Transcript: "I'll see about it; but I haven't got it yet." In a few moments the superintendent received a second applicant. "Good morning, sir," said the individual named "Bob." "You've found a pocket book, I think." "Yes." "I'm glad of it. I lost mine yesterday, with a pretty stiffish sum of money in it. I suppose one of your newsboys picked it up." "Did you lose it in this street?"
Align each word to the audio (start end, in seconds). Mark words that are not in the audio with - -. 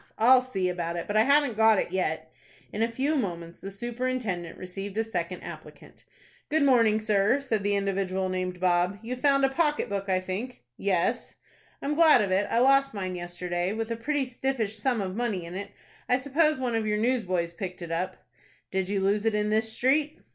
"I'll 0.17 0.41
see 0.41 0.67
about 0.67 0.95
it; 0.95 1.05
but 1.05 1.15
I 1.15 1.21
haven't 1.21 1.55
got 1.55 1.77
it 1.77 1.91
yet." 1.91 2.31
In 2.73 2.81
a 2.81 2.91
few 2.91 3.15
moments 3.15 3.59
the 3.59 3.69
superintendent 3.69 4.57
received 4.57 4.97
a 4.97 5.03
second 5.03 5.41
applicant. 5.41 6.05
"Good 6.49 6.63
morning, 6.63 6.99
sir," 6.99 7.39
said 7.39 7.61
the 7.61 7.75
individual 7.75 8.27
named 8.27 8.59
"Bob." 8.59 8.97
"You've 9.03 9.21
found 9.21 9.45
a 9.45 9.49
pocket 9.49 9.89
book, 9.89 10.09
I 10.09 10.19
think." 10.19 10.63
"Yes." 10.75 11.35
"I'm 11.83 11.93
glad 11.93 12.23
of 12.23 12.31
it. 12.31 12.47
I 12.49 12.57
lost 12.57 12.95
mine 12.95 13.13
yesterday, 13.15 13.73
with 13.73 13.91
a 13.91 13.95
pretty 13.95 14.25
stiffish 14.25 14.75
sum 14.75 15.01
of 15.01 15.15
money 15.15 15.45
in 15.45 15.53
it. 15.53 15.69
I 16.09 16.17
suppose 16.17 16.57
one 16.57 16.73
of 16.73 16.87
your 16.87 16.97
newsboys 16.97 17.53
picked 17.53 17.83
it 17.83 17.91
up." 17.91 18.17
"Did 18.71 18.89
you 18.89 19.01
lose 19.01 19.27
it 19.27 19.35
in 19.35 19.51
this 19.51 19.71
street?" 19.71 20.17